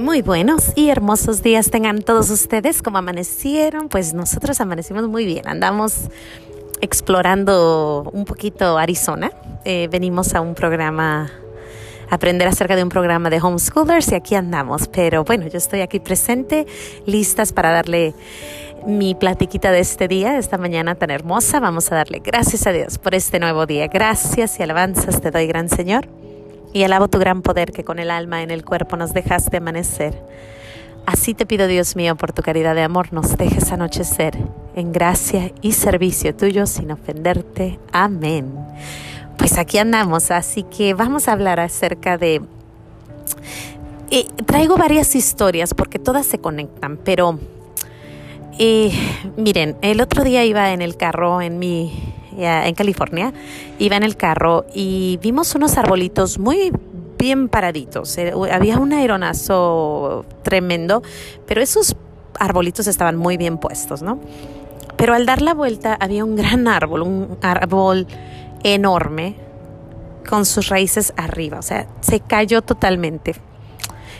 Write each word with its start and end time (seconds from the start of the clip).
Muy 0.00 0.22
buenos 0.22 0.72
y 0.76 0.88
hermosos 0.88 1.42
días 1.42 1.70
tengan 1.70 2.00
todos 2.00 2.30
ustedes. 2.30 2.80
Como 2.80 2.96
amanecieron, 2.96 3.90
pues 3.90 4.14
nosotros 4.14 4.58
amanecimos 4.62 5.06
muy 5.06 5.26
bien. 5.26 5.46
Andamos 5.46 6.08
explorando 6.80 8.08
un 8.14 8.24
poquito 8.24 8.78
Arizona. 8.78 9.30
Eh, 9.66 9.88
venimos 9.92 10.34
a 10.34 10.40
un 10.40 10.54
programa, 10.54 11.30
aprender 12.08 12.48
acerca 12.48 12.76
de 12.76 12.82
un 12.82 12.88
programa 12.88 13.28
de 13.28 13.42
homeschoolers 13.42 14.10
y 14.12 14.14
aquí 14.14 14.34
andamos. 14.36 14.88
Pero 14.88 15.22
bueno, 15.22 15.46
yo 15.48 15.58
estoy 15.58 15.82
aquí 15.82 16.00
presente, 16.00 16.66
listas 17.04 17.52
para 17.52 17.70
darle 17.70 18.14
mi 18.86 19.14
platiquita 19.14 19.70
de 19.70 19.80
este 19.80 20.08
día, 20.08 20.38
esta 20.38 20.56
mañana 20.56 20.94
tan 20.94 21.10
hermosa. 21.10 21.60
Vamos 21.60 21.92
a 21.92 21.96
darle 21.96 22.20
gracias 22.20 22.66
a 22.66 22.72
Dios 22.72 22.96
por 22.96 23.14
este 23.14 23.38
nuevo 23.38 23.66
día. 23.66 23.86
Gracias 23.88 24.58
y 24.60 24.62
alabanzas 24.62 25.20
te 25.20 25.30
doy, 25.30 25.46
gran 25.46 25.68
Señor 25.68 26.08
y 26.72 26.82
alabo 26.84 27.08
tu 27.08 27.18
gran 27.18 27.42
poder 27.42 27.72
que 27.72 27.84
con 27.84 27.98
el 27.98 28.10
alma 28.10 28.42
en 28.42 28.50
el 28.50 28.64
cuerpo 28.64 28.96
nos 28.96 29.12
dejaste 29.12 29.58
amanecer. 29.58 30.22
Así 31.06 31.34
te 31.34 31.46
pido, 31.46 31.66
Dios 31.66 31.96
mío, 31.96 32.16
por 32.16 32.32
tu 32.32 32.42
caridad 32.42 32.74
de 32.74 32.82
amor, 32.82 33.12
nos 33.12 33.36
dejes 33.36 33.72
anochecer 33.72 34.38
en 34.76 34.92
gracia 34.92 35.52
y 35.60 35.72
servicio 35.72 36.34
tuyo 36.36 36.66
sin 36.66 36.92
ofenderte. 36.92 37.78
Amén. 37.92 38.54
Pues 39.36 39.58
aquí 39.58 39.78
andamos, 39.78 40.30
así 40.30 40.62
que 40.62 40.94
vamos 40.94 41.26
a 41.26 41.32
hablar 41.32 41.60
acerca 41.60 42.18
de... 42.18 42.42
Eh, 44.10 44.26
traigo 44.44 44.76
varias 44.76 45.14
historias 45.14 45.72
porque 45.72 45.98
todas 45.98 46.26
se 46.26 46.38
conectan, 46.38 46.96
pero 46.96 47.38
eh, 48.58 48.92
miren, 49.36 49.76
el 49.82 50.00
otro 50.00 50.22
día 50.22 50.44
iba 50.44 50.72
en 50.72 50.82
el 50.82 50.96
carro 50.96 51.40
en 51.40 51.58
mi 51.58 52.09
en 52.40 52.74
California, 52.74 53.32
iba 53.78 53.96
en 53.96 54.02
el 54.02 54.16
carro 54.16 54.64
y 54.74 55.18
vimos 55.22 55.54
unos 55.54 55.76
arbolitos 55.76 56.38
muy 56.38 56.72
bien 57.18 57.48
paraditos. 57.48 58.16
Eh, 58.18 58.32
había 58.50 58.78
un 58.78 58.92
aeronazo 58.92 60.24
tremendo, 60.42 61.02
pero 61.46 61.60
esos 61.60 61.94
arbolitos 62.38 62.86
estaban 62.86 63.16
muy 63.16 63.36
bien 63.36 63.58
puestos, 63.58 64.02
¿no? 64.02 64.18
Pero 64.96 65.14
al 65.14 65.26
dar 65.26 65.42
la 65.42 65.54
vuelta 65.54 65.96
había 66.00 66.24
un 66.24 66.36
gran 66.36 66.66
árbol, 66.66 67.02
un 67.02 67.38
árbol 67.42 68.06
enorme 68.62 69.36
con 70.28 70.46
sus 70.46 70.68
raíces 70.68 71.12
arriba, 71.16 71.58
o 71.58 71.62
sea, 71.62 71.86
se 72.00 72.20
cayó 72.20 72.62
totalmente. 72.62 73.34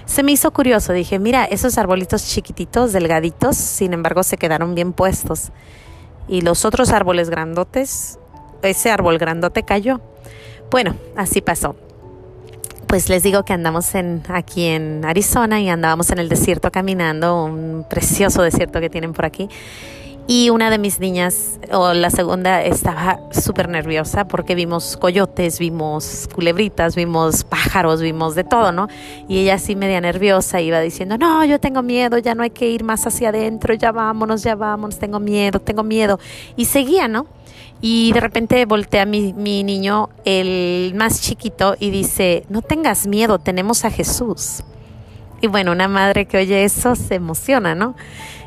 Se 0.07 0.23
me 0.23 0.33
hizo 0.33 0.51
curioso, 0.51 0.93
dije, 0.93 1.19
mira, 1.19 1.45
esos 1.45 1.79
arbolitos 1.79 2.27
chiquititos, 2.27 2.93
delgaditos, 2.93 3.57
sin 3.57 3.93
embargo 3.93 4.23
se 4.23 4.37
quedaron 4.37 4.75
bien 4.75 4.93
puestos 4.93 5.53
y 6.29 6.43
los 6.43 6.65
otros 6.65 6.91
árboles 6.91 7.31
grandotes, 7.31 8.19
ese 8.63 8.91
árbol 8.91 9.19
grandote 9.19 9.63
cayó. 9.63 10.01
Bueno, 10.71 10.95
así 11.17 11.41
pasó. 11.41 11.77
Pues 12.87 13.09
les 13.09 13.23
digo 13.23 13.45
que 13.45 13.53
andamos 13.53 13.95
en, 13.95 14.23
aquí 14.29 14.67
en 14.67 15.05
Arizona 15.05 15.61
y 15.61 15.69
andábamos 15.69 16.11
en 16.11 16.19
el 16.19 16.29
desierto 16.29 16.71
caminando, 16.71 17.45
un 17.45 17.87
precioso 17.89 18.43
desierto 18.43 18.81
que 18.81 18.91
tienen 18.91 19.13
por 19.13 19.25
aquí. 19.25 19.49
Y 20.33 20.49
una 20.51 20.71
de 20.71 20.79
mis 20.79 21.01
niñas, 21.01 21.59
o 21.73 21.93
la 21.93 22.09
segunda, 22.09 22.63
estaba 22.63 23.19
súper 23.33 23.69
nerviosa 23.69 24.29
porque 24.29 24.55
vimos 24.55 24.97
coyotes, 24.97 25.59
vimos 25.59 26.29
culebritas, 26.33 26.95
vimos 26.95 27.43
pájaros, 27.43 28.01
vimos 28.01 28.37
de 28.37 28.45
todo, 28.45 28.71
¿no? 28.71 28.87
Y 29.27 29.39
ella 29.39 29.55
así 29.55 29.75
media 29.75 30.01
nerviosa 30.01 30.61
iba 30.61 30.79
diciendo, 30.79 31.19
no, 31.19 31.45
yo 31.45 31.59
tengo 31.59 31.83
miedo, 31.83 32.17
ya 32.19 32.37
no 32.37 32.45
hay 32.45 32.51
que 32.51 32.71
ir 32.71 32.85
más 32.85 33.09
hacia 33.09 33.31
adentro, 33.31 33.75
ya 33.75 33.91
vámonos, 33.91 34.45
ya 34.45 34.55
vámonos, 34.55 35.01
tengo 35.01 35.19
miedo, 35.19 35.59
tengo 35.59 35.83
miedo. 35.83 36.21
Y 36.55 36.67
seguía, 36.67 37.09
¿no? 37.09 37.27
Y 37.81 38.13
de 38.13 38.21
repente 38.21 38.65
voltea 38.67 39.07
mi, 39.07 39.33
mi 39.33 39.65
niño, 39.65 40.11
el 40.25 40.93
más 40.95 41.23
chiquito, 41.23 41.75
y 41.77 41.91
dice, 41.91 42.45
no 42.49 42.63
tengas 42.63 43.09
miedo, 43.09 43.41
tenemos 43.41 43.85
a 43.85 43.91
Jesús. 43.91 44.63
Y 45.41 45.47
bueno, 45.47 45.73
una 45.73 45.89
madre 45.89 46.27
que 46.27 46.39
oye 46.39 46.65
eso 46.65 46.95
se 46.95 47.15
emociona, 47.15 47.75
¿no? 47.75 47.95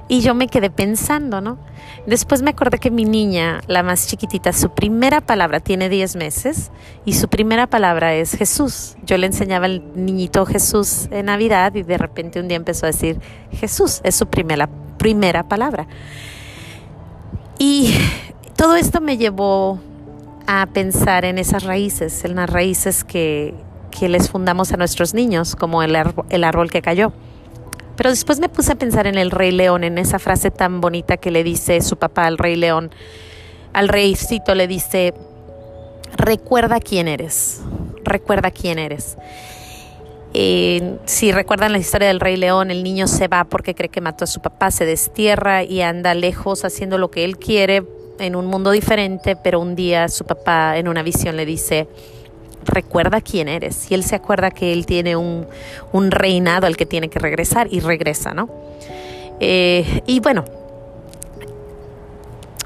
Y 0.08 0.22
yo 0.22 0.36
me 0.36 0.48
quedé 0.48 0.70
pensando, 0.70 1.42
¿no? 1.42 1.58
Después 2.06 2.42
me 2.42 2.52
acordé 2.52 2.78
que 2.78 2.92
mi 2.92 3.06
niña, 3.06 3.62
la 3.68 3.81
más 3.81 4.08
chiquitita, 4.08 4.52
su 4.52 4.70
primera 4.72 5.22
palabra 5.22 5.62
tiene 5.62 5.88
10 5.88 6.18
meses 6.18 6.72
y 7.06 7.14
su 7.14 7.30
primera 7.30 7.68
palabra 7.68 8.14
es 8.14 8.36
Jesús. 8.36 8.98
Yo 9.04 9.18
le 9.18 9.28
enseñaba 9.28 9.66
al 9.66 9.81
niñito 9.96 10.46
Jesús 10.46 11.08
en 11.12 11.28
Navidad 11.28 11.74
y 11.76 11.84
de 11.84 11.98
repente 11.98 12.42
un 12.42 12.50
día 12.50 12.58
empezó 12.58 12.86
a 12.86 12.92
decir 12.92 13.20
Jesús, 13.52 14.02
es 14.04 14.16
su 14.16 14.28
primera, 14.28 14.70
primera 14.98 15.44
palabra. 15.44 15.88
Y 17.58 17.96
todo 18.58 18.75
esto 18.75 19.00
me 19.00 19.18
llevó 19.18 19.80
a 20.46 20.66
pensar 20.68 21.24
en 21.24 21.38
esas 21.38 21.64
raíces, 21.64 22.25
en 22.25 22.36
las 22.36 22.50
raíces 22.50 23.06
que, 23.06 23.56
que 23.98 24.09
les 24.09 24.30
fundamos 24.30 24.72
a 24.72 24.78
nuestros 24.78 25.14
niños, 25.14 25.56
como 25.56 25.84
el, 25.84 25.96
árbol 25.96 26.72
que 26.72 26.81
cayó. 26.81 27.14
Pero 27.96 28.09
después 28.09 28.40
me 28.40 28.50
puse 28.50 28.72
a 28.72 28.76
pensar 28.76 29.06
en 29.06 29.18
el 29.18 29.30
rey 29.30 29.52
león, 29.52 29.84
en 29.84 29.98
esa 29.98 30.18
frase 30.18 30.50
tan 30.50 30.81
bonita 30.81 31.18
que 31.18 31.30
le 31.30 31.44
dice 31.44 31.80
su 31.81 31.98
papá 31.98 32.26
al 32.26 32.38
rey 32.38 32.56
león. 32.56 32.92
Al 33.72 33.88
reycito 33.88 34.56
le 34.56 34.68
dice, 34.68 35.14
recuerda 36.18 36.80
quién 36.80 37.08
eres, 37.08 37.62
recuerda 38.04 38.50
quién 38.50 38.80
eres. 38.80 39.18
Si 40.34 41.31
recuerdan 41.31 41.72
la 41.72 41.78
historia 41.78 42.08
del 42.08 42.20
rey 42.20 42.38
león, 42.38 42.72
el 42.72 42.84
niño 42.84 43.06
se 43.06 43.28
va 43.28 43.44
porque 43.44 43.75
cree 43.75 43.90
que 43.90 44.02
mató 44.02 44.24
a 44.24 44.28
su 44.28 44.42
papá, 44.42 44.72
se 44.72 44.86
destierra 44.86 45.64
y 45.64 45.81
anda 45.81 46.16
lejos 46.16 46.66
haciendo 46.66 46.98
lo 46.98 47.12
que 47.12 47.24
él 47.24 47.38
quiere 47.38 47.84
en 48.18 48.36
un 48.36 48.48
mundo 48.48 48.72
diferente, 48.72 49.36
pero 49.36 49.60
un 49.60 49.75
día 49.75 50.08
su 50.10 50.25
papá 50.25 50.78
en 50.78 50.88
una 50.88 51.04
visión 51.04 51.38
le 51.38 51.46
dice, 51.46 51.88
recuerda 52.66 53.22
quién 53.22 53.47
eres. 53.47 53.90
Y 53.91 53.94
él 53.94 54.03
se 54.03 54.16
acuerda 54.16 54.51
que 54.51 54.74
él 54.74 54.85
tiene 54.85 55.16
un, 55.16 55.47
reinado 55.94 56.68
al 56.68 56.78
que 56.78 56.85
tiene 56.85 57.09
que 57.09 57.19
regresar 57.19 57.68
y 57.72 57.79
regresa, 57.79 58.34
¿no? 58.34 58.50
Eh, 59.40 60.01
y 60.06 60.19
bueno, 60.19 60.46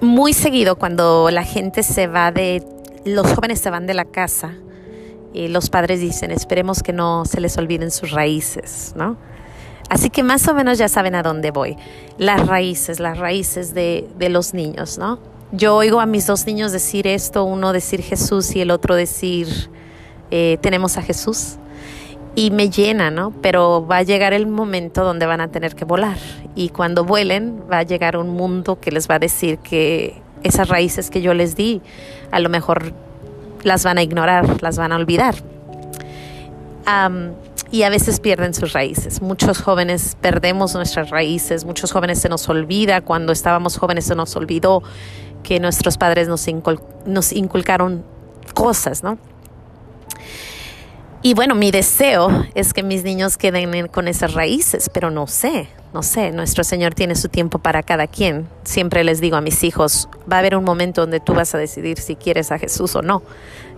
muy 0.01 0.33
seguido 0.33 0.75
cuando 0.75 1.29
la 1.31 1.43
gente 1.43 1.83
se 1.83 2.07
va 2.07 2.31
de, 2.31 2.63
los 3.05 3.33
jóvenes 3.33 3.59
se 3.59 3.69
van 3.69 3.87
de 3.87 3.93
la 3.93 4.05
casa, 4.05 4.53
y 5.33 5.49
los 5.49 5.69
padres 5.69 5.99
dicen, 5.99 6.31
esperemos 6.31 6.81
que 6.81 6.93
no 6.93 7.25
se 7.25 7.39
les 7.41 7.57
olviden 7.57 7.91
sus 7.91 8.11
raíces, 8.11 8.93
¿no? 8.95 9.17
Así 9.89 10.09
que 10.09 10.23
más 10.23 10.47
o 10.47 10.53
menos 10.53 10.77
ya 10.77 10.89
saben 10.89 11.15
a 11.15 11.23
dónde 11.23 11.51
voy. 11.51 11.77
Las 12.17 12.45
raíces, 12.47 12.99
las 12.99 13.17
raíces 13.17 13.73
de, 13.73 14.07
de 14.17 14.29
los 14.29 14.53
niños, 14.53 14.97
¿no? 14.97 15.19
Yo 15.51 15.75
oigo 15.75 16.01
a 16.01 16.05
mis 16.05 16.27
dos 16.27 16.45
niños 16.45 16.71
decir 16.71 17.07
esto, 17.07 17.45
uno 17.45 17.71
decir 17.71 18.01
Jesús 18.01 18.55
y 18.55 18.61
el 18.61 18.71
otro 18.71 18.95
decir 18.95 19.47
eh, 20.31 20.57
tenemos 20.61 20.97
a 20.97 21.01
Jesús 21.01 21.57
y 22.35 22.51
me 22.51 22.69
llena, 22.69 23.09
¿no? 23.09 23.33
Pero 23.41 23.85
va 23.87 23.97
a 23.97 24.03
llegar 24.03 24.33
el 24.33 24.45
momento 24.45 25.03
donde 25.03 25.25
van 25.25 25.41
a 25.41 25.47
tener 25.47 25.75
que 25.75 25.85
volar 25.85 26.17
y 26.55 26.69
cuando 26.69 27.03
vuelen 27.03 27.63
va 27.71 27.79
a 27.79 27.83
llegar 27.83 28.17
un 28.17 28.29
mundo 28.29 28.79
que 28.79 28.91
les 28.91 29.09
va 29.09 29.15
a 29.15 29.19
decir 29.19 29.57
que 29.59 30.21
esas 30.43 30.69
raíces 30.69 31.09
que 31.09 31.21
yo 31.21 31.33
les 31.33 31.55
di 31.55 31.81
a 32.31 32.39
lo 32.39 32.49
mejor 32.49 32.93
las 33.63 33.83
van 33.83 33.97
a 33.97 34.03
ignorar, 34.03 34.61
las 34.61 34.77
van 34.77 34.91
a 34.91 34.97
olvidar. 34.97 35.35
y 37.69 37.83
a 37.83 37.89
veces 37.89 38.19
pierden 38.19 38.53
sus 38.53 38.71
raíces. 38.71 39.21
Muchos 39.21 39.61
jóvenes 39.61 40.15
perdemos 40.21 40.73
nuestras 40.73 41.09
raíces, 41.09 41.65
muchos 41.65 41.91
jóvenes 41.91 42.21
se 42.21 42.29
nos 42.29 42.47
olvida, 42.47 43.01
cuando 43.01 43.33
estábamos 43.33 43.77
jóvenes 43.77 44.05
se 44.05 44.15
nos 44.15 44.35
olvidó 44.35 44.83
que 45.43 45.59
nuestros 45.59 45.97
padres 45.97 46.27
nos 46.27 47.33
inculcaron 47.33 48.03
cosas, 48.53 49.03
¿no? 49.03 49.17
Y 51.23 51.33
bueno, 51.33 51.55
mi 51.55 51.71
deseo 51.71 52.45
es 52.53 52.73
que 52.73 52.83
mis 52.83 53.03
niños 53.03 53.37
queden 53.37 53.87
con 53.87 54.07
esas 54.07 54.33
raíces, 54.33 54.89
pero 54.93 55.09
no 55.09 55.25
sé, 55.25 55.67
no 55.93 56.03
sé, 56.03 56.31
nuestro 56.31 56.63
Señor 56.63 56.93
tiene 56.93 57.15
su 57.15 57.27
tiempo 57.27 57.57
para 57.57 57.81
cada 57.81 58.05
quien. 58.05 58.47
Siempre 58.63 59.03
les 59.03 59.19
digo 59.19 59.35
a 59.35 59.41
mis 59.41 59.63
hijos, 59.63 60.09
va 60.31 60.35
a 60.35 60.39
haber 60.39 60.55
un 60.55 60.63
momento 60.63 61.01
donde 61.01 61.19
tú 61.19 61.33
vas 61.33 61.55
a 61.55 61.57
decidir 61.57 61.97
si 61.97 62.15
quieres 62.15 62.51
a 62.51 62.59
Jesús 62.59 62.95
o 62.95 63.01
no. 63.01 63.23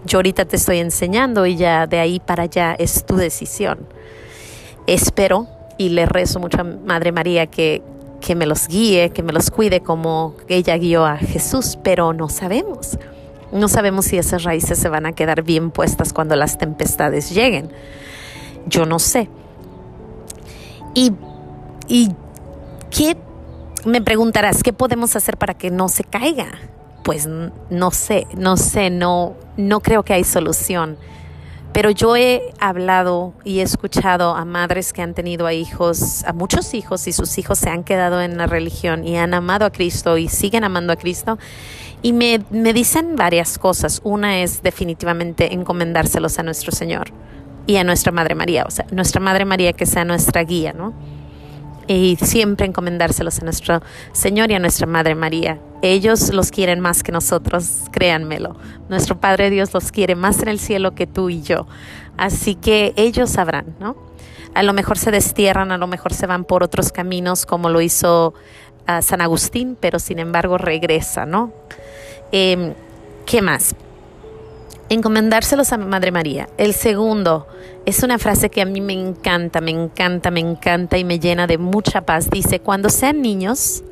Yo 0.06 0.18
ahorita 0.18 0.46
te 0.46 0.58
estoy 0.58 0.80
enseñando 0.80 1.46
y 1.46 1.56
ya 1.56 1.88
de 1.88 2.00
ahí 2.00 2.19
para 2.19 2.44
allá 2.44 2.75
es 2.78 3.06
tu 3.06 3.16
decisión. 3.16 3.88
Espero 4.86 5.48
y 5.78 5.90
le 5.90 6.06
rezo 6.06 6.40
mucho 6.40 6.60
a 6.60 6.63
Madre 6.66 7.13
María 7.13 7.48
que, 7.48 7.81
que 8.19 8.36
me 8.36 8.48
los 8.48 8.68
guíe, 8.68 9.12
que 9.12 9.24
me 9.24 9.31
los 9.31 9.50
cuide 9.50 9.80
como 9.80 10.36
ella 10.50 10.78
guió 10.78 11.06
a 11.06 11.16
Jesús, 11.16 11.78
pero 11.84 12.12
no 12.12 12.28
sabemos. 12.28 12.98
No 13.51 13.68
sabemos 13.68 14.06
si 14.06 14.18
esas 14.18 14.44
raíces 14.44 14.78
se 14.78 14.90
van 14.90 15.06
a 15.06 15.13
quedar 15.13 15.44
bien 15.44 15.72
puestas 15.72 16.13
cuando 16.13 16.36
las 16.36 16.57
tempestades 16.57 17.31
lleguen. 17.31 17.72
Yo 18.68 18.86
no 18.86 19.00
sé. 19.00 19.30
Y, 20.94 21.13
y 21.88 22.10
¿qué 22.92 23.18
me 23.86 24.01
preguntarás? 24.01 24.63
¿Qué 24.63 24.74
podemos 24.74 25.16
hacer 25.16 25.38
para 25.38 25.54
que 25.54 25.72
no 25.72 25.90
se 25.90 26.04
caiga? 26.04 26.51
Pues 27.04 27.28
no 27.28 27.92
sé, 27.92 28.28
no 28.36 28.57
sé, 28.57 28.90
no, 28.90 29.36
no 29.57 29.80
creo 29.80 30.04
que 30.04 30.13
hay 30.13 30.24
solución. 30.24 30.98
Pero 31.74 31.92
yo 31.92 32.16
he 32.16 32.54
hablado 32.60 33.33
y 33.44 33.60
he 33.60 33.62
escuchado 33.62 34.36
a 34.36 34.44
madres 34.44 34.92
que 34.92 35.01
han 35.01 35.13
tenido 35.13 35.45
a 35.45 35.54
hijos, 35.54 36.24
a 36.25 36.33
muchos 36.33 36.74
hijos, 36.74 37.07
y 37.07 37.12
sus 37.12 37.38
hijos 37.38 37.60
se 37.60 37.69
han 37.69 37.83
quedado 37.83 38.21
en 38.21 38.38
la 38.38 38.48
religión 38.48 39.07
y 39.07 39.18
han 39.18 39.33
amado 39.33 39.66
a 39.66 39.71
Cristo 39.71 40.18
y 40.18 40.27
siguen 40.27 40.63
amando 40.63 40.94
a 40.94 40.95
Cristo. 40.95 41.38
Y 42.01 42.13
me, 42.13 42.42
me 42.50 42.74
dicen 42.74 43.16
varias 43.16 43.60
cosas. 43.60 44.01
Una 44.04 44.42
es 44.42 44.63
definitivamente 44.63 45.54
encomendárselos 45.54 46.39
a 46.39 46.44
nuestro 46.44 46.71
Señor 46.71 47.12
y 47.68 47.75
a 47.75 47.83
nuestra 47.83 48.12
Madre 48.12 48.33
María, 48.33 48.65
o 48.68 48.72
sea, 48.72 48.88
nuestra 48.92 49.22
Madre 49.22 49.45
María 49.45 49.74
que 49.74 49.86
sea 49.86 50.04
nuestra 50.04 50.44
guía, 50.44 50.74
¿no? 50.74 50.94
Y 51.86 52.15
siempre 52.15 52.65
encomendárselos 52.65 53.39
a 53.39 53.44
nuestro 53.44 53.83
Señor 54.12 54.50
y 54.50 54.56
a 54.56 54.60
nuestra 54.60 54.88
Madre 54.88 55.13
María. 55.13 55.60
Ellos 55.81 56.34
los 56.34 56.52
quieren 56.52 56.80
más 56.80 57.04
que 57.04 57.12
nosotros, 57.12 57.84
créanmelo. 57.92 58.56
Nuestro 58.90 59.20
Padre 59.20 59.50
Dios 59.50 59.74
los 59.74 59.92
quiere 59.92 60.16
más 60.16 60.42
en 60.42 60.50
el 60.50 60.60
cielo 60.60 60.94
que 60.94 61.08
tú 61.08 61.30
y 61.30 61.42
yo. 61.42 61.68
Así 62.18 62.56
que 62.56 62.94
ellos 62.98 63.30
sabrán, 63.30 63.76
¿no? 63.80 63.96
A 64.54 64.64
lo 64.64 64.74
mejor 64.74 64.98
se 64.98 65.12
destierran, 65.12 65.72
a 65.72 65.78
lo 65.78 65.88
mejor 65.88 66.14
se 66.14 66.28
van 66.28 66.44
por 66.44 66.64
otros 66.64 66.92
caminos, 66.92 67.46
como 67.46 67.70
lo 67.70 67.80
hizo 67.80 68.34
ah, 68.88 69.02
San 69.02 69.22
Agustín, 69.22 69.78
pero 69.80 70.00
sin 70.00 70.20
embargo 70.20 70.58
regresa, 70.58 71.26
¿no? 71.26 71.54
Em, 72.32 72.74
¿Qué 73.25 73.42
más? 73.42 73.75
Encomendárselos 74.90 75.72
a 75.72 75.78
Madre 75.78 76.12
María. 76.12 76.50
El 76.58 76.74
segundo 76.74 77.48
es 77.86 78.02
una 78.04 78.18
frase 78.18 78.50
que 78.50 78.62
a 78.62 78.66
mí 78.66 78.82
me 78.82 78.94
encanta, 78.94 79.62
me 79.62 79.72
encanta, 79.72 80.32
me 80.32 80.40
encanta 80.40 80.98
y 80.98 81.04
me 81.04 81.20
llena 81.20 81.46
de 81.46 81.60
mucha 81.60 82.02
paz. 82.02 82.30
Dice, 82.32 82.60
cuando 82.60 82.90
sean 82.90 83.22
niños, 83.22 83.84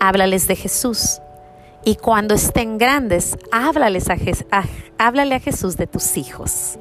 háblales 0.00 0.48
de 0.48 0.56
Jesús. 0.56 1.20
Y 1.86 1.94
cuando 1.94 2.34
estén 2.34 2.78
grandes, 2.78 3.38
háblales 3.52 4.10
a, 4.10 4.64
háblale 4.98 5.36
a 5.36 5.40
Jesús 5.40 5.76
de 5.76 5.86
tus 5.86 6.16
hijos. 6.16 6.78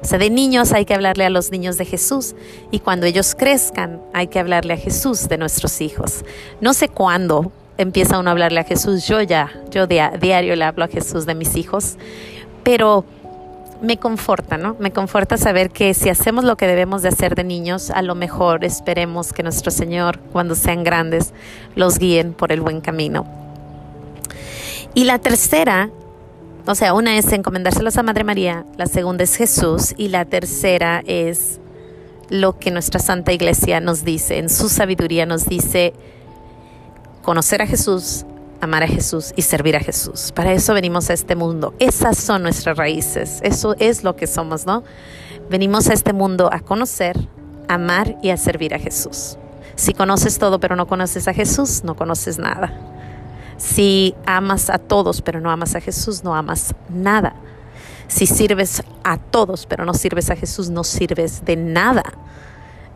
O 0.00 0.04
sea, 0.04 0.18
de 0.18 0.30
niños 0.30 0.72
hay 0.72 0.84
que 0.84 0.94
hablarle 0.94 1.24
a 1.24 1.30
los 1.30 1.50
niños 1.50 1.76
de 1.76 1.84
Jesús 1.84 2.36
y 2.70 2.78
cuando 2.78 3.04
ellos 3.04 3.34
crezcan 3.36 4.00
hay 4.14 4.28
que 4.28 4.38
hablarle 4.38 4.74
a 4.74 4.76
Jesús 4.76 5.28
de 5.28 5.38
nuestros 5.38 5.80
hijos. 5.80 6.24
No 6.60 6.72
sé 6.72 6.88
cuándo 6.88 7.50
empieza 7.78 8.16
uno 8.16 8.30
a 8.30 8.32
hablarle 8.32 8.60
a 8.60 8.64
Jesús. 8.64 9.08
Yo 9.08 9.20
ya, 9.22 9.50
yo 9.72 9.88
diario 9.88 10.54
le 10.54 10.64
hablo 10.64 10.84
a 10.84 10.88
Jesús 10.88 11.26
de 11.26 11.34
mis 11.34 11.56
hijos 11.56 11.96
pero 12.62 13.04
me 13.80 13.96
conforta, 13.96 14.58
¿no? 14.58 14.76
Me 14.78 14.92
conforta 14.92 15.38
saber 15.38 15.70
que 15.70 15.94
si 15.94 16.10
hacemos 16.10 16.44
lo 16.44 16.56
que 16.56 16.66
debemos 16.66 17.00
de 17.00 17.08
hacer 17.08 17.34
de 17.34 17.44
niños, 17.44 17.90
a 17.90 18.02
lo 18.02 18.14
mejor 18.14 18.62
esperemos 18.62 19.32
que 19.32 19.42
nuestro 19.42 19.70
Señor, 19.70 20.18
cuando 20.32 20.54
sean 20.54 20.84
grandes, 20.84 21.32
los 21.76 21.98
guíen 21.98 22.34
por 22.34 22.52
el 22.52 22.60
buen 22.60 22.82
camino. 22.82 23.47
Y 24.98 25.04
la 25.04 25.20
tercera, 25.20 25.90
o 26.66 26.74
sea, 26.74 26.92
una 26.92 27.18
es 27.18 27.30
encomendárselos 27.30 27.96
a 27.98 28.02
Madre 28.02 28.24
María, 28.24 28.66
la 28.76 28.86
segunda 28.86 29.22
es 29.22 29.36
Jesús 29.36 29.94
y 29.96 30.08
la 30.08 30.24
tercera 30.24 31.04
es 31.06 31.60
lo 32.30 32.58
que 32.58 32.72
nuestra 32.72 32.98
Santa 32.98 33.32
Iglesia 33.32 33.78
nos 33.78 34.04
dice, 34.04 34.38
en 34.38 34.50
su 34.50 34.68
sabiduría 34.68 35.24
nos 35.24 35.44
dice 35.44 35.94
conocer 37.22 37.62
a 37.62 37.68
Jesús, 37.68 38.26
amar 38.60 38.82
a 38.82 38.88
Jesús 38.88 39.32
y 39.36 39.42
servir 39.42 39.76
a 39.76 39.80
Jesús. 39.80 40.32
Para 40.32 40.52
eso 40.52 40.74
venimos 40.74 41.10
a 41.10 41.12
este 41.12 41.36
mundo. 41.36 41.74
Esas 41.78 42.18
son 42.18 42.42
nuestras 42.42 42.76
raíces. 42.76 43.38
Eso 43.44 43.76
es 43.78 44.02
lo 44.02 44.16
que 44.16 44.26
somos, 44.26 44.66
¿no? 44.66 44.82
Venimos 45.48 45.86
a 45.86 45.92
este 45.92 46.12
mundo 46.12 46.50
a 46.52 46.58
conocer, 46.58 47.16
amar 47.68 48.16
y 48.20 48.30
a 48.30 48.36
servir 48.36 48.74
a 48.74 48.80
Jesús. 48.80 49.38
Si 49.76 49.94
conoces 49.94 50.40
todo 50.40 50.58
pero 50.58 50.74
no 50.74 50.88
conoces 50.88 51.28
a 51.28 51.34
Jesús, 51.34 51.84
no 51.84 51.94
conoces 51.94 52.40
nada. 52.40 52.97
Si 53.58 54.14
amas 54.24 54.70
a 54.70 54.78
todos 54.78 55.20
pero 55.20 55.40
no 55.40 55.50
amas 55.50 55.74
a 55.74 55.80
Jesús, 55.80 56.24
no 56.24 56.34
amas 56.34 56.74
nada. 56.88 57.34
Si 58.06 58.26
sirves 58.26 58.82
a 59.04 59.18
todos 59.18 59.66
pero 59.66 59.84
no 59.84 59.92
sirves 59.92 60.30
a 60.30 60.36
Jesús, 60.36 60.70
no 60.70 60.84
sirves 60.84 61.44
de 61.44 61.56
nada. 61.56 62.04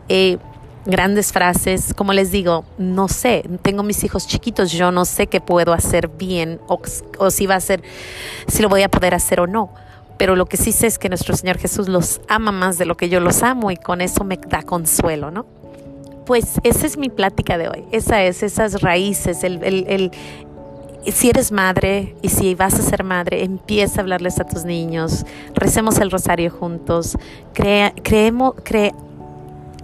Eh, 0.09 0.39
grandes 0.85 1.31
frases, 1.31 1.93
como 1.93 2.13
les 2.13 2.31
digo, 2.31 2.65
no 2.77 3.07
sé, 3.07 3.43
tengo 3.61 3.83
mis 3.83 4.03
hijos 4.03 4.27
chiquitos, 4.27 4.71
yo 4.71 4.91
no 4.91 5.05
sé 5.05 5.27
qué 5.27 5.39
puedo 5.41 5.73
hacer 5.73 6.09
bien 6.09 6.59
o, 6.67 6.81
si 7.29 7.45
va 7.45 7.55
a 7.55 7.59
ser, 7.59 7.83
si 8.47 8.61
lo 8.61 8.69
voy 8.69 8.83
a 8.83 8.89
poder 8.89 9.13
hacer 9.13 9.39
o 9.39 9.47
no. 9.47 9.73
Pero 10.17 10.35
lo 10.35 10.45
que 10.45 10.57
sí 10.57 10.71
sé 10.71 10.87
es 10.87 10.99
que 10.99 11.09
nuestro 11.09 11.35
Señor 11.35 11.57
Jesús 11.57 11.89
los 11.89 12.21
ama 12.27 12.51
más 12.51 12.77
de 12.77 12.85
lo 12.85 12.95
que 12.95 13.09
yo 13.09 13.19
los 13.19 13.43
amo 13.43 13.71
y 13.71 13.77
con 13.77 13.99
eso 13.99 14.23
me 14.23 14.37
da 14.37 14.61
consuelo, 14.61 15.31
¿no? 15.31 15.45
Pues 16.25 16.59
esa 16.63 16.85
es 16.85 16.97
mi 16.97 17.09
plática 17.09 17.57
de 17.57 17.67
hoy, 17.67 17.83
esa 17.91 18.21
es, 18.23 18.43
esas 18.43 18.81
raíces, 18.81 19.43
el, 19.43 20.11
si 21.11 21.29
eres 21.29 21.51
madre 21.51 22.15
y 22.21 22.29
si 22.29 22.55
vas 22.55 22.75
a 22.75 22.81
ser 22.81 23.03
madre, 23.03 23.43
empieza 23.43 23.99
a 23.99 24.01
hablarles 24.01 24.39
a 24.39 24.45
tus 24.45 24.63
niños, 24.63 25.25
recemos 25.53 25.97
el 25.99 26.11
rosario 26.11 26.49
juntos, 26.49 27.17
crea, 27.53 27.93
creemos, 28.03 28.53
cre, 28.63 28.93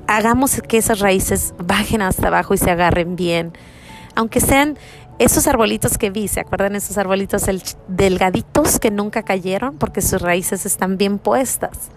hagamos 0.07 0.62
que 0.62 0.77
esas 0.77 1.00
raíces 1.00 1.54
bajen 1.57 2.01
hasta 2.01 2.27
abajo 2.27 2.54
y 2.54 2.57
se 2.57 2.71
agarren 2.71 3.16
bien. 3.16 3.54
Aunque 4.16 4.39
sean 4.39 4.77
esos 5.19 5.48
arbolitos 5.48 5.98
que 5.98 6.10
vi, 6.10 6.27
¿se 6.27 6.39
acuerdan 6.39 6.75
esos 6.75 6.98
arbolitos 6.98 7.44
delgaditos 7.88 8.80
que 8.80 8.89
nunca 8.89 9.24
cayeron 9.24 9.77
porque 9.77 10.01
sus 10.01 10.22
raíces 10.22 10.65
están 10.65 10.98
bien 10.98 11.19
puestas? 11.19 11.92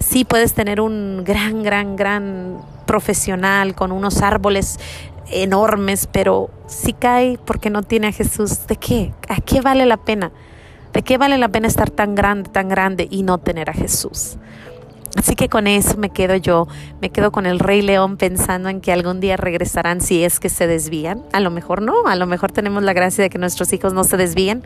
Sí 0.00 0.24
puedes 0.24 0.54
tener 0.54 0.80
un 0.80 1.22
gran, 1.24 1.62
gran, 1.62 1.96
gran 1.96 2.58
profesional 2.86 3.74
con 3.74 3.92
unos 3.92 4.22
árboles 4.22 4.78
enormes, 5.30 6.08
pero 6.10 6.50
si 6.66 6.92
cae 6.92 7.38
porque 7.44 7.70
no 7.70 7.82
tiene 7.82 8.08
a 8.08 8.12
Jesús, 8.12 8.66
¿de 8.66 8.76
qué? 8.76 9.14
¿A 9.28 9.40
qué 9.40 9.60
vale 9.60 9.86
la 9.86 9.96
pena? 9.96 10.32
¿De 10.92 11.02
qué 11.02 11.18
vale 11.18 11.38
la 11.38 11.48
pena 11.48 11.66
estar 11.66 11.90
tan 11.90 12.14
grande, 12.14 12.50
tan 12.50 12.68
grande 12.68 13.08
y 13.10 13.22
no 13.22 13.38
tener 13.38 13.70
a 13.70 13.72
Jesús? 13.72 14.36
Así 15.16 15.36
que 15.36 15.48
con 15.48 15.66
eso 15.66 15.96
me 15.96 16.10
quedo 16.10 16.34
yo, 16.36 16.66
me 17.00 17.10
quedo 17.10 17.30
con 17.30 17.46
el 17.46 17.60
Rey 17.60 17.82
León 17.82 18.16
pensando 18.16 18.68
en 18.68 18.80
que 18.80 18.92
algún 18.92 19.20
día 19.20 19.36
regresarán 19.36 20.00
si 20.00 20.24
es 20.24 20.40
que 20.40 20.48
se 20.48 20.66
desvían. 20.66 21.22
A 21.32 21.40
lo 21.40 21.50
mejor 21.50 21.82
no, 21.82 22.06
a 22.06 22.16
lo 22.16 22.26
mejor 22.26 22.50
tenemos 22.50 22.82
la 22.82 22.92
gracia 22.92 23.22
de 23.22 23.30
que 23.30 23.38
nuestros 23.38 23.72
hijos 23.72 23.92
no 23.92 24.02
se 24.02 24.16
desvíen. 24.16 24.64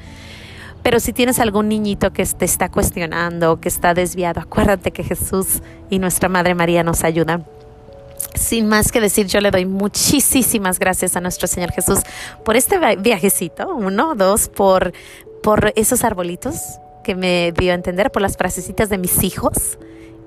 Pero 0.83 1.01
si 1.01 1.13
tienes 1.13 1.39
algún 1.39 1.69
niñito 1.69 2.13
que 2.13 2.25
te 2.25 2.45
está 2.45 2.71
cuestionando, 2.71 3.61
que 3.61 3.69
está 3.69 3.93
desviado, 3.93 4.41
acuérdate 4.41 4.91
que 4.91 5.05
Jesús 5.05 5.61
y 5.91 5.99
nuestra 5.99 6.29
Madre 6.29 6.55
María 6.55 6.83
nos 6.83 7.05
ayudan. 7.05 7.45
Sin 8.35 8.69
más 8.69 8.93
que 8.93 9.01
decir, 9.01 9.27
yo 9.27 9.41
le 9.41 9.51
doy 9.51 9.67
muchísimas 9.67 10.79
gracias 10.79 11.17
a 11.17 11.21
nuestro 11.21 11.47
Señor 11.49 11.73
Jesús 11.73 12.01
por 12.45 12.57
este 12.57 12.79
viajecito, 12.97 13.69
uno, 13.75 14.15
dos, 14.15 14.49
por, 14.49 14.93
por 15.43 15.73
esos 15.77 16.05
arbolitos 16.05 16.79
que 17.03 17.15
me 17.15 17.53
dio 17.53 17.73
a 17.73 17.75
entender, 17.75 18.11
por 18.11 18.23
las 18.23 18.37
frasecitas 18.37 18.91
de 18.91 18.99
mis 18.99 19.23
hijos 19.23 19.79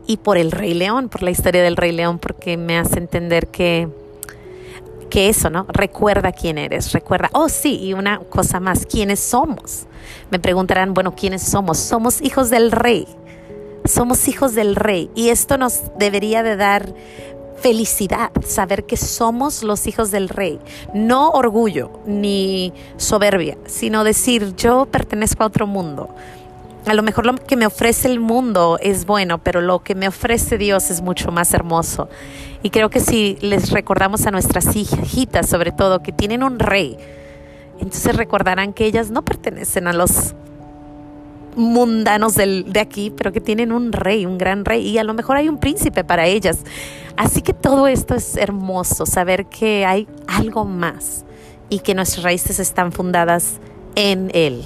y 0.08 0.18
por 0.18 0.38
el 0.38 0.52
Rey 0.52 0.74
León, 0.74 1.10
por 1.10 1.24
la 1.24 1.32
historia 1.32 1.62
del 1.62 1.78
Rey 1.78 1.92
León, 1.92 2.20
porque 2.20 2.58
me 2.58 2.78
hace 2.78 2.98
entender 2.98 3.48
que, 3.48 3.88
que 5.10 5.30
eso, 5.30 5.50
¿no? 5.50 5.66
Recuerda 5.70 6.32
quién 6.32 6.58
eres, 6.58 6.92
recuerda, 6.92 7.30
oh 7.34 7.50
sí, 7.50 7.80
y 7.82 7.94
una 7.94 8.20
cosa 8.20 8.60
más, 8.60 8.86
¿quiénes 8.86 9.20
somos? 9.20 9.86
Me 10.32 10.40
preguntarán, 10.40 10.94
bueno, 10.94 11.16
¿quiénes 11.16 11.44
somos? 11.44 11.78
Somos 11.78 12.22
hijos 12.22 12.50
del 12.50 12.72
Rey, 12.72 13.08
somos 13.86 14.28
hijos 14.28 14.56
del 14.56 14.76
Rey, 14.76 15.12
y 15.14 15.30
esto 15.30 15.58
nos 15.58 15.84
debería 16.00 16.42
de 16.42 16.56
dar 16.56 16.94
felicidad, 17.62 18.32
saber 18.46 18.86
que 18.86 18.98
somos 18.98 19.64
los 19.64 19.88
hijos 19.88 20.12
del 20.12 20.30
rey. 20.30 20.60
No 20.94 21.30
orgullo 21.32 21.92
ni 22.06 22.74
soberbia, 22.98 23.58
sino 23.66 24.04
decir 24.04 24.56
yo 24.56 24.86
pertenezco 24.86 25.44
a 25.44 25.48
otro 25.48 25.68
mundo 25.68 26.14
a 26.86 26.94
lo 26.94 27.04
mejor 27.04 27.26
lo 27.26 27.36
que 27.36 27.56
me 27.56 27.66
ofrece 27.66 28.08
el 28.08 28.20
mundo 28.20 28.80
es 28.82 29.06
bueno, 29.06 29.38
pero 29.38 29.62
lo 29.62 29.84
que 29.84 29.96
me 29.96 30.08
ofrece 30.08 30.58
Dios 30.58 30.90
es 30.90 31.02
mucho 31.02 31.32
más 31.32 31.54
hermoso. 31.54 32.10
Y 32.64 32.70
creo 32.70 32.90
que 32.90 33.00
si 33.00 33.38
les 33.42 33.72
recordamos 33.72 34.26
a 34.26 34.32
nuestras 34.32 34.76
hijitas, 34.76 35.48
sobre 35.48 35.72
todo, 35.72 36.02
que 36.02 36.12
tienen 36.12 36.44
un 36.44 36.60
rey, 36.60 36.98
entonces 37.80 38.16
recordarán 38.16 38.74
que 38.74 38.86
ellas 38.86 39.12
no 39.12 39.24
pertenecen 39.24 39.88
a 39.88 39.94
los 39.94 40.34
mundanos 41.56 42.36
del, 42.36 42.72
de 42.72 42.80
aquí, 42.80 43.12
pero 43.16 43.32
que 43.32 43.42
tienen 43.42 43.72
un 43.72 43.92
rey, 43.92 44.26
un 44.26 44.38
gran 44.38 44.66
rey, 44.66 44.88
y 44.88 44.98
a 44.98 45.04
lo 45.04 45.14
mejor 45.14 45.38
hay 45.38 45.50
un 45.50 45.58
príncipe 45.58 46.04
para 46.04 46.26
ellas. 46.26 46.60
Así 47.18 47.42
que 47.42 47.54
todo 47.54 47.88
esto 47.88 48.16
es 48.16 48.38
hermoso, 48.38 49.06
saber 49.06 49.46
que 49.46 49.86
hay 49.86 50.08
algo 50.28 50.66
más 50.66 51.26
y 51.70 51.80
que 51.80 51.94
nuestras 51.94 52.24
raíces 52.24 52.60
están 52.60 52.92
fundadas 52.92 53.60
en 53.96 54.32
Él. 54.34 54.64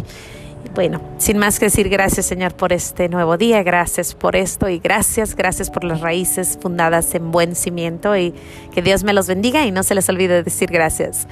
Bueno, 0.74 1.00
sin 1.20 1.38
más 1.38 1.58
que 1.58 1.68
decir, 1.68 1.88
gracias 1.88 2.26
Señor 2.26 2.54
por 2.54 2.74
este 2.74 3.08
nuevo 3.08 3.38
día, 3.38 3.64
gracias 3.64 4.14
por 4.14 4.36
esto 4.36 4.68
y 4.68 4.80
gracias, 4.80 5.36
gracias 5.36 5.70
por 5.70 5.86
las 5.86 6.02
raíces 6.02 6.58
fundadas 6.62 7.16
en 7.16 7.32
buen 7.32 7.56
cimiento 7.56 8.18
y 8.18 8.34
que 8.74 8.82
Dios 8.82 9.04
me 9.04 9.14
los 9.14 9.28
bendiga 9.28 9.66
y 9.66 9.72
no 9.72 9.84
se 9.84 9.96
les 9.96 10.10
olvide 10.10 10.44
decir 10.44 10.70
gracias. 10.70 11.28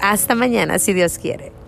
Hasta 0.00 0.34
mañana, 0.34 0.80
si 0.80 0.94
Dios 0.94 1.18
quiere. 1.18 1.61